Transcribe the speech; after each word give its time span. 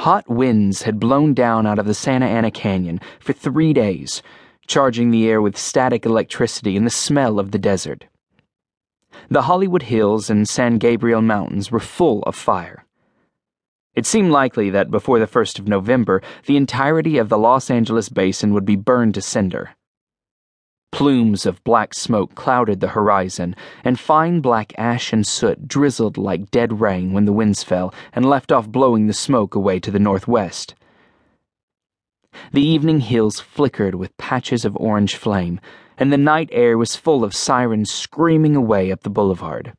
Hot 0.00 0.26
winds 0.30 0.84
had 0.84 0.98
blown 0.98 1.34
down 1.34 1.66
out 1.66 1.78
of 1.78 1.84
the 1.84 1.92
Santa 1.92 2.24
Ana 2.24 2.50
Canyon 2.50 3.00
for 3.18 3.34
three 3.34 3.74
days, 3.74 4.22
charging 4.66 5.10
the 5.10 5.28
air 5.28 5.42
with 5.42 5.58
static 5.58 6.06
electricity 6.06 6.74
and 6.74 6.86
the 6.86 6.90
smell 6.90 7.38
of 7.38 7.50
the 7.50 7.58
desert. 7.58 8.06
The 9.28 9.42
Hollywood 9.42 9.82
Hills 9.82 10.30
and 10.30 10.48
San 10.48 10.78
Gabriel 10.78 11.20
Mountains 11.20 11.70
were 11.70 11.80
full 11.80 12.22
of 12.22 12.34
fire. 12.34 12.86
It 13.94 14.06
seemed 14.06 14.30
likely 14.30 14.70
that 14.70 14.90
before 14.90 15.18
the 15.18 15.26
1st 15.26 15.58
of 15.58 15.68
November, 15.68 16.22
the 16.46 16.56
entirety 16.56 17.18
of 17.18 17.28
the 17.28 17.36
Los 17.36 17.70
Angeles 17.70 18.08
basin 18.08 18.54
would 18.54 18.64
be 18.64 18.76
burned 18.76 19.12
to 19.16 19.20
cinder. 19.20 19.76
Plumes 20.92 21.46
of 21.46 21.62
black 21.64 21.94
smoke 21.94 22.34
clouded 22.34 22.80
the 22.80 22.88
horizon, 22.88 23.54
and 23.84 23.98
fine 23.98 24.40
black 24.40 24.72
ash 24.76 25.12
and 25.12 25.26
soot 25.26 25.68
drizzled 25.68 26.18
like 26.18 26.50
dead 26.50 26.80
rain 26.80 27.12
when 27.12 27.24
the 27.24 27.32
winds 27.32 27.62
fell 27.62 27.94
and 28.12 28.24
left 28.24 28.52
off 28.52 28.68
blowing 28.68 29.06
the 29.06 29.12
smoke 29.12 29.54
away 29.54 29.78
to 29.80 29.90
the 29.90 29.98
northwest. 29.98 30.74
The 32.52 32.62
evening 32.62 33.00
hills 33.00 33.40
flickered 33.40 33.94
with 33.94 34.16
patches 34.16 34.64
of 34.64 34.76
orange 34.76 35.16
flame, 35.16 35.60
and 35.96 36.12
the 36.12 36.18
night 36.18 36.48
air 36.52 36.76
was 36.76 36.96
full 36.96 37.24
of 37.24 37.34
sirens 37.34 37.90
screaming 37.90 38.56
away 38.56 38.90
up 38.90 39.02
the 39.02 39.10
boulevard. 39.10 39.74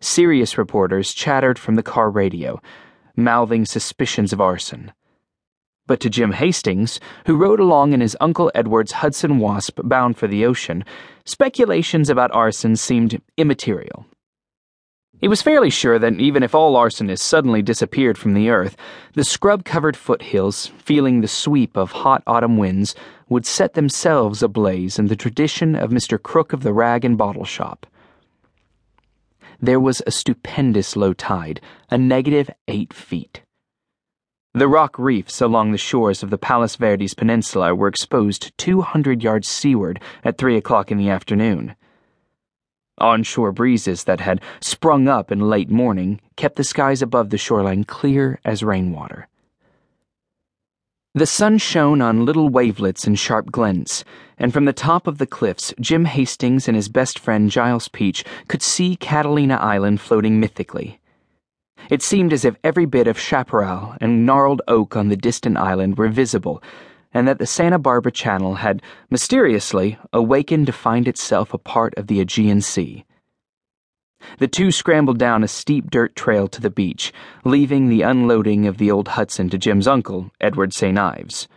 Serious 0.00 0.56
reporters 0.56 1.12
chattered 1.12 1.58
from 1.58 1.74
the 1.74 1.82
car 1.82 2.10
radio, 2.10 2.60
mouthing 3.16 3.66
suspicions 3.66 4.32
of 4.32 4.40
arson. 4.40 4.92
But 5.86 6.00
to 6.00 6.10
Jim 6.10 6.32
Hastings, 6.32 7.00
who 7.26 7.36
rode 7.36 7.60
along 7.60 7.92
in 7.92 8.00
his 8.00 8.16
Uncle 8.20 8.50
Edward's 8.54 8.92
Hudson 8.92 9.38
Wasp 9.38 9.80
bound 9.84 10.16
for 10.16 10.26
the 10.26 10.44
ocean, 10.44 10.84
speculations 11.24 12.08
about 12.08 12.30
arson 12.32 12.76
seemed 12.76 13.20
immaterial. 13.36 14.06
He 15.20 15.28
was 15.28 15.42
fairly 15.42 15.68
sure 15.68 15.98
that 15.98 16.14
even 16.14 16.42
if 16.42 16.54
all 16.54 16.76
arsonists 16.76 17.20
suddenly 17.20 17.60
disappeared 17.60 18.16
from 18.16 18.32
the 18.32 18.48
earth, 18.48 18.74
the 19.12 19.24
scrub 19.24 19.64
covered 19.64 19.96
foothills, 19.96 20.68
feeling 20.78 21.20
the 21.20 21.28
sweep 21.28 21.76
of 21.76 21.92
hot 21.92 22.22
autumn 22.26 22.56
winds, 22.56 22.94
would 23.28 23.44
set 23.44 23.74
themselves 23.74 24.42
ablaze 24.42 24.98
in 24.98 25.08
the 25.08 25.16
tradition 25.16 25.76
of 25.76 25.90
Mr. 25.90 26.20
Crook 26.20 26.54
of 26.54 26.62
the 26.62 26.72
rag 26.72 27.04
and 27.04 27.18
bottle 27.18 27.44
shop. 27.44 27.86
There 29.60 29.78
was 29.78 30.00
a 30.06 30.10
stupendous 30.10 30.96
low 30.96 31.12
tide, 31.12 31.60
a 31.90 31.98
negative 31.98 32.48
eight 32.66 32.94
feet. 32.94 33.42
The 34.52 34.66
rock 34.66 34.98
reefs 34.98 35.40
along 35.40 35.70
the 35.70 35.78
shores 35.78 36.24
of 36.24 36.30
the 36.30 36.38
Palos 36.38 36.74
Verdes 36.74 37.14
Peninsula 37.14 37.72
were 37.72 37.86
exposed 37.86 38.50
200 38.58 39.22
yards 39.22 39.46
seaward 39.46 40.02
at 40.24 40.38
3 40.38 40.56
o'clock 40.56 40.90
in 40.90 40.98
the 40.98 41.08
afternoon. 41.08 41.76
Onshore 42.98 43.52
breezes 43.52 44.02
that 44.04 44.20
had 44.20 44.40
sprung 44.60 45.06
up 45.06 45.30
in 45.30 45.48
late 45.48 45.70
morning 45.70 46.20
kept 46.34 46.56
the 46.56 46.64
skies 46.64 47.00
above 47.00 47.30
the 47.30 47.38
shoreline 47.38 47.84
clear 47.84 48.40
as 48.44 48.64
rainwater. 48.64 49.28
The 51.14 51.26
sun 51.26 51.58
shone 51.58 52.00
on 52.02 52.24
little 52.24 52.48
wavelets 52.48 53.06
and 53.06 53.16
sharp 53.16 53.52
glints, 53.52 54.04
and 54.36 54.52
from 54.52 54.64
the 54.64 54.72
top 54.72 55.06
of 55.06 55.18
the 55.18 55.26
cliffs, 55.28 55.72
Jim 55.80 56.06
Hastings 56.06 56.66
and 56.66 56.74
his 56.74 56.88
best 56.88 57.20
friend 57.20 57.52
Giles 57.52 57.86
Peach 57.86 58.24
could 58.48 58.62
see 58.62 58.96
Catalina 58.96 59.54
Island 59.56 60.00
floating 60.00 60.40
mythically. 60.40 60.99
It 61.90 62.02
seemed 62.02 62.32
as 62.32 62.44
if 62.44 62.54
every 62.62 62.86
bit 62.86 63.08
of 63.08 63.18
chaparral 63.18 63.96
and 64.00 64.24
gnarled 64.24 64.62
oak 64.68 64.96
on 64.96 65.08
the 65.08 65.16
distant 65.16 65.56
island 65.56 65.98
were 65.98 66.06
visible, 66.06 66.62
and 67.12 67.26
that 67.26 67.38
the 67.40 67.46
Santa 67.46 67.80
Barbara 67.80 68.12
Channel 68.12 68.54
had 68.54 68.80
mysteriously 69.10 69.98
awakened 70.12 70.66
to 70.66 70.72
find 70.72 71.08
itself 71.08 71.52
a 71.52 71.58
part 71.58 71.92
of 71.96 72.06
the 72.06 72.20
Aegean 72.20 72.60
Sea. 72.60 73.04
The 74.38 74.46
two 74.46 74.70
scrambled 74.70 75.18
down 75.18 75.42
a 75.42 75.48
steep 75.48 75.90
dirt 75.90 76.14
trail 76.14 76.46
to 76.48 76.60
the 76.60 76.70
beach, 76.70 77.12
leaving 77.44 77.88
the 77.88 78.02
unloading 78.02 78.68
of 78.68 78.78
the 78.78 78.92
old 78.92 79.08
Hudson 79.08 79.50
to 79.50 79.58
Jim's 79.58 79.88
uncle, 79.88 80.30
Edward 80.40 80.72
St. 80.72 80.96
Ives. 80.96 81.48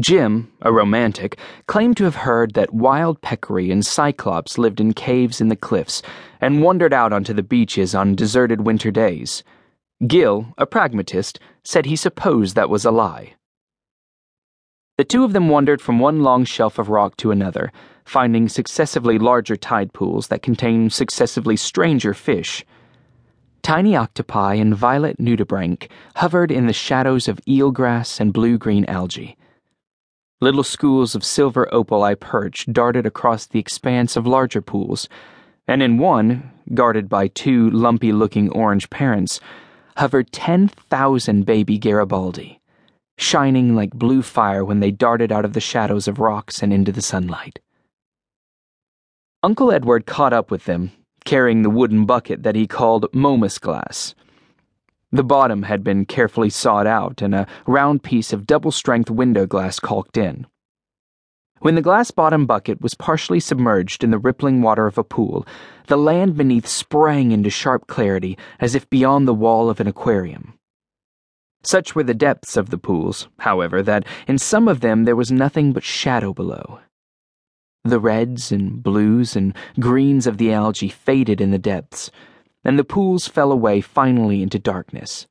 Jim, 0.00 0.50
a 0.62 0.72
romantic, 0.72 1.38
claimed 1.66 1.96
to 1.96 2.04
have 2.04 2.14
heard 2.14 2.54
that 2.54 2.72
wild 2.72 3.20
peccary 3.20 3.70
and 3.70 3.84
cyclops 3.84 4.56
lived 4.56 4.80
in 4.80 4.94
caves 4.94 5.40
in 5.40 5.48
the 5.48 5.56
cliffs 5.56 6.00
and 6.40 6.62
wandered 6.62 6.94
out 6.94 7.12
onto 7.12 7.34
the 7.34 7.42
beaches 7.42 7.94
on 7.94 8.14
deserted 8.14 8.62
winter 8.62 8.90
days. 8.90 9.44
Gill, 10.06 10.54
a 10.56 10.64
pragmatist, 10.64 11.38
said 11.64 11.84
he 11.84 11.96
supposed 11.96 12.56
that 12.56 12.70
was 12.70 12.86
a 12.86 12.90
lie. 12.90 13.34
The 14.96 15.04
two 15.04 15.22
of 15.24 15.34
them 15.34 15.48
wandered 15.48 15.82
from 15.82 15.98
one 15.98 16.22
long 16.22 16.44
shelf 16.44 16.78
of 16.78 16.88
rock 16.88 17.16
to 17.18 17.30
another, 17.30 17.70
finding 18.04 18.48
successively 18.48 19.18
larger 19.18 19.56
tide 19.56 19.92
pools 19.92 20.28
that 20.28 20.42
contained 20.42 20.92
successively 20.92 21.56
stranger 21.56 22.14
fish. 22.14 22.64
Tiny 23.62 23.94
octopi 23.94 24.54
and 24.54 24.74
violet 24.74 25.18
nudibranch 25.18 25.88
hovered 26.16 26.50
in 26.50 26.66
the 26.66 26.72
shadows 26.72 27.28
of 27.28 27.40
eelgrass 27.46 28.18
and 28.18 28.32
blue 28.32 28.56
green 28.56 28.86
algae. 28.86 29.36
Little 30.42 30.62
schools 30.62 31.14
of 31.14 31.22
silver 31.22 31.68
opaleye 31.70 32.18
perch 32.18 32.64
darted 32.72 33.04
across 33.04 33.44
the 33.44 33.58
expanse 33.58 34.16
of 34.16 34.26
larger 34.26 34.62
pools, 34.62 35.06
and 35.68 35.82
in 35.82 35.98
one, 35.98 36.50
guarded 36.72 37.10
by 37.10 37.28
two 37.28 37.68
lumpy 37.68 38.10
looking 38.10 38.48
orange 38.48 38.88
parents, 38.88 39.38
hovered 39.98 40.32
10,000 40.32 41.44
baby 41.44 41.76
Garibaldi, 41.76 42.58
shining 43.18 43.74
like 43.74 43.90
blue 43.90 44.22
fire 44.22 44.64
when 44.64 44.80
they 44.80 44.90
darted 44.90 45.30
out 45.30 45.44
of 45.44 45.52
the 45.52 45.60
shadows 45.60 46.08
of 46.08 46.18
rocks 46.18 46.62
and 46.62 46.72
into 46.72 46.90
the 46.90 47.02
sunlight. 47.02 47.58
Uncle 49.42 49.70
Edward 49.70 50.06
caught 50.06 50.32
up 50.32 50.50
with 50.50 50.64
them, 50.64 50.90
carrying 51.26 51.60
the 51.60 51.68
wooden 51.68 52.06
bucket 52.06 52.44
that 52.44 52.56
he 52.56 52.66
called 52.66 53.12
Momus 53.12 53.58
glass. 53.58 54.14
The 55.12 55.24
bottom 55.24 55.64
had 55.64 55.82
been 55.82 56.06
carefully 56.06 56.50
sawed 56.50 56.86
out 56.86 57.20
and 57.20 57.34
a 57.34 57.46
round 57.66 58.04
piece 58.04 58.32
of 58.32 58.46
double 58.46 58.70
strength 58.70 59.10
window 59.10 59.44
glass 59.44 59.80
caulked 59.80 60.16
in. 60.16 60.46
When 61.58 61.74
the 61.74 61.82
glass 61.82 62.10
bottom 62.12 62.46
bucket 62.46 62.80
was 62.80 62.94
partially 62.94 63.40
submerged 63.40 64.04
in 64.04 64.12
the 64.12 64.18
rippling 64.18 64.62
water 64.62 64.86
of 64.86 64.96
a 64.96 65.04
pool, 65.04 65.46
the 65.88 65.98
land 65.98 66.36
beneath 66.36 66.66
sprang 66.66 67.32
into 67.32 67.50
sharp 67.50 67.88
clarity 67.88 68.38
as 68.60 68.74
if 68.76 68.88
beyond 68.88 69.26
the 69.26 69.34
wall 69.34 69.68
of 69.68 69.80
an 69.80 69.88
aquarium. 69.88 70.54
Such 71.62 71.94
were 71.94 72.04
the 72.04 72.14
depths 72.14 72.56
of 72.56 72.70
the 72.70 72.78
pools, 72.78 73.28
however, 73.40 73.82
that 73.82 74.06
in 74.26 74.38
some 74.38 74.68
of 74.68 74.80
them 74.80 75.04
there 75.04 75.16
was 75.16 75.32
nothing 75.32 75.72
but 75.72 75.82
shadow 75.82 76.32
below. 76.32 76.80
The 77.84 78.00
reds 78.00 78.52
and 78.52 78.82
blues 78.82 79.34
and 79.34 79.54
greens 79.78 80.26
of 80.26 80.38
the 80.38 80.52
algae 80.52 80.88
faded 80.88 81.40
in 81.40 81.50
the 81.50 81.58
depths 81.58 82.10
and 82.64 82.78
the 82.78 82.84
pools 82.84 83.26
fell 83.26 83.52
away 83.52 83.80
finally 83.80 84.42
into 84.42 84.58
darkness. 84.58 85.26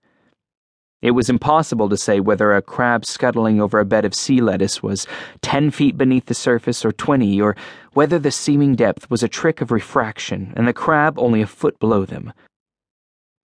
It 1.02 1.12
was 1.12 1.30
impossible 1.30 1.88
to 1.90 1.98
say 1.98 2.20
whether 2.20 2.54
a 2.54 2.62
crab 2.62 3.06
scuttling 3.06 3.62
over 3.62 3.80
a 3.80 3.86
bed 3.86 4.04
of 4.04 4.14
sea 4.14 4.42
lettuce 4.42 4.84
was 4.84 5.08
10 5.42 5.72
feet 5.72 5.98
beneath 5.98 6.26
the 6.26 6.34
surface 6.34 6.84
or 6.84 6.92
20, 6.92 7.40
or 7.40 7.56
whether 7.94 8.20
the 8.20 8.32
seeming 8.32 8.76
depth 8.76 9.10
was 9.10 9.24
a 9.24 9.30
trick 9.30 9.62
of 9.62 9.72
refraction 9.72 10.54
and 10.58 10.68
the 10.68 10.74
crab 10.74 11.18
only 11.18 11.42
a 11.42 11.48
foot 11.48 11.80
below 11.80 12.04
them. 12.04 12.34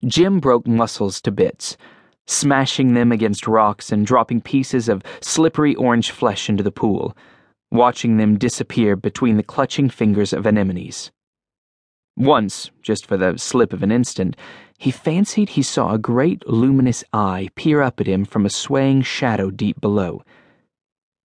Jim 0.05 0.39
broke 0.39 0.65
mussels 0.65 1.21
to 1.21 1.31
bits, 1.31 1.77
smashing 2.25 2.95
them 2.95 3.11
against 3.11 3.47
rocks 3.47 3.91
and 3.91 4.05
dropping 4.05 4.41
pieces 4.41 4.89
of 4.89 5.03
slippery 5.21 5.75
orange 5.75 6.09
flesh 6.09 6.49
into 6.49 6.63
the 6.63 6.71
pool, 6.71 7.15
watching 7.71 8.17
them 8.17 8.37
disappear 8.37 8.95
between 8.95 9.37
the 9.37 9.43
clutching 9.43 9.89
fingers 9.89 10.33
of 10.33 10.47
anemones. 10.47 11.11
Once, 12.15 12.69
just 12.81 13.05
for 13.05 13.17
the 13.17 13.37
slip 13.37 13.73
of 13.73 13.81
an 13.81 13.91
instant, 13.91 14.37
he 14.77 14.91
fancied 14.91 15.49
he 15.49 15.63
saw 15.63 15.93
a 15.93 15.97
great 15.97 16.47
luminous 16.47 17.03
eye 17.11 17.49
peer 17.55 17.81
up 17.81 17.99
at 17.99 18.07
him 18.07 18.23
from 18.23 18.45
a 18.45 18.49
swaying 18.49 19.01
shadow 19.01 19.49
deep 19.49 19.81
below. 19.81 20.21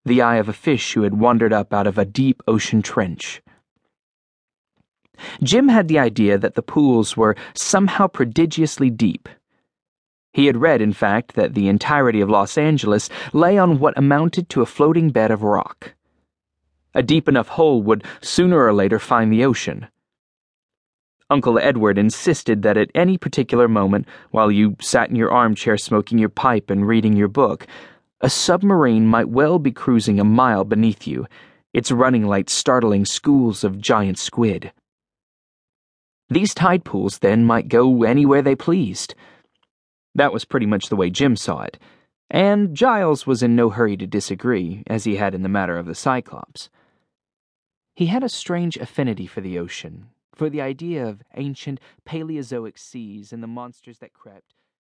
The 0.05 0.23
eye 0.23 0.37
of 0.37 0.49
a 0.49 0.55
fish 0.55 0.95
who 0.95 1.03
had 1.03 1.15
wandered 1.15 1.53
up 1.53 1.75
out 1.75 1.87
of 1.87 1.99
a 1.99 2.05
deep 2.05 2.43
ocean 2.49 2.81
trench. 2.81 3.43
Jim 5.43 5.69
had 5.69 5.89
the 5.89 5.99
idea 5.99 6.39
that 6.39 6.55
the 6.55 6.63
pools 6.63 7.17
were 7.17 7.37
somehow 7.53 8.07
prodigiously 8.07 8.89
deep. 8.89 9.29
He 10.33 10.47
had 10.47 10.57
read, 10.57 10.81
in 10.81 10.93
fact, 10.93 11.35
that 11.35 11.55
the 11.55 11.69
entirety 11.69 12.21
of 12.21 12.31
Los 12.31 12.57
Angeles 12.57 13.11
lay 13.33 13.59
on 13.59 13.79
what 13.79 13.99
amounted 13.99 14.49
to 14.51 14.63
a 14.63 14.67
floating 14.67 15.11
bed 15.11 15.31
of 15.31 15.43
rock. 15.43 15.95
A 16.95 17.03
deep 17.03 17.29
enough 17.29 17.49
hole 17.49 17.83
would 17.83 18.05
sooner 18.21 18.65
or 18.65 18.73
later 18.73 18.99
find 18.99 19.33
the 19.33 19.45
ocean. 19.45 19.89
Uncle 21.31 21.59
Edward 21.59 21.99
insisted 21.99 22.63
that 22.63 22.79
at 22.79 22.91
any 22.95 23.19
particular 23.19 23.69
moment, 23.69 24.07
while 24.31 24.51
you 24.51 24.77
sat 24.81 25.11
in 25.11 25.17
your 25.17 25.31
armchair 25.31 25.77
smoking 25.77 26.19
your 26.19 26.31
pipe 26.31 26.71
and 26.71 26.89
reading 26.89 27.15
your 27.15 27.29
book, 27.29 27.67
a 28.21 28.31
submarine 28.31 29.07
might 29.07 29.29
well 29.29 29.59
be 29.59 29.71
cruising 29.71 30.19
a 30.19 30.25
mile 30.25 30.65
beneath 30.65 31.07
you, 31.07 31.27
its 31.75 31.93
running 31.93 32.27
lights 32.27 32.53
startling 32.53 33.05
schools 33.05 33.63
of 33.63 33.81
giant 33.81 34.19
squid. 34.19 34.73
These 36.31 36.55
tide 36.55 36.85
pools, 36.85 37.19
then, 37.19 37.45
might 37.45 37.69
go 37.69 38.03
anywhere 38.03 38.43
they 38.43 38.57
pleased. 38.57 39.15
That 40.15 40.33
was 40.33 40.45
pretty 40.45 40.67
much 40.67 40.89
the 40.89 40.97
way 40.97 41.11
Jim 41.11 41.37
saw 41.37 41.61
it, 41.61 41.79
and 42.31 42.75
Giles 42.75 43.27
was 43.27 43.43
in 43.43 43.55
no 43.55 43.71
hurry 43.71 43.97
to 43.99 44.07
disagree, 44.07 44.83
as 44.87 45.05
he 45.05 45.17
had 45.17 45.35
in 45.35 45.43
the 45.43 45.49
matter 45.49 45.77
of 45.77 45.87
the 45.87 45.95
Cyclops. 45.95 46.71
He 47.95 48.07
had 48.07 48.23
a 48.23 48.29
strange 48.29 48.77
affinity 48.77 49.27
for 49.27 49.41
the 49.41 49.59
ocean, 49.59 50.09
for 50.39 50.49
the 50.49 50.63
idea 50.63 51.05
of 51.05 51.23
ancient 51.37 51.81
Paleozoic 52.07 52.79
seas 52.79 53.33
and 53.33 53.43
the 53.43 53.49
monsters 53.49 53.99
that 53.99 54.15
crept. 54.15 54.55